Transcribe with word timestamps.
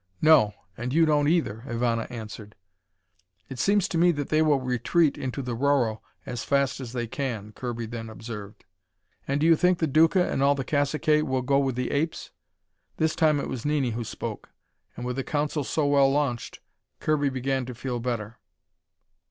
"No, 0.19 0.55
and 0.75 0.91
you 0.93 1.05
don't 1.05 1.27
either," 1.27 1.63
Ivana 1.67 2.09
answered. 2.09 2.55
"It 3.49 3.59
seems 3.59 3.87
to 3.89 3.99
me 3.99 4.11
that 4.13 4.29
they 4.29 4.41
will 4.41 4.59
retreat 4.59 5.15
into 5.15 5.43
the 5.43 5.55
Rorroh 5.55 6.01
as 6.25 6.43
fast 6.43 6.79
as 6.79 6.93
they 6.93 7.05
can," 7.05 7.51
Kirby 7.51 7.85
then 7.85 8.09
observed. 8.09 8.65
"And 9.27 9.39
do 9.39 9.45
you 9.45 9.55
think 9.55 9.77
the 9.77 9.85
Duca 9.85 10.27
and 10.27 10.41
all 10.41 10.55
the 10.55 10.65
caciques 10.65 11.21
will 11.21 11.43
go 11.43 11.59
with 11.59 11.75
the 11.75 11.91
apes?" 11.91 12.31
This 12.97 13.15
time 13.15 13.39
it 13.39 13.47
was 13.47 13.63
Nini 13.63 13.91
who 13.91 14.03
spoke, 14.03 14.49
and 14.97 15.05
with 15.05 15.17
the 15.17 15.23
council 15.23 15.63
so 15.63 15.85
well 15.85 16.11
launched, 16.11 16.61
Kirby 16.99 17.29
began 17.29 17.67
to 17.67 17.75
feel 17.75 17.99
better. 17.99 18.39